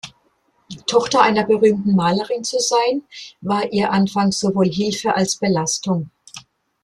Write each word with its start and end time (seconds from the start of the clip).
Tochter 0.87 1.21
einer 1.21 1.43
berühmten 1.45 1.95
Malerin 1.95 2.43
zu 2.43 2.57
sein, 2.59 3.03
war 3.41 3.71
ihr 3.71 3.91
anfangs 3.91 4.39
sowohl 4.39 4.65
Hilfe 4.67 5.15
als 5.15 5.35
Belastung. 5.35 6.09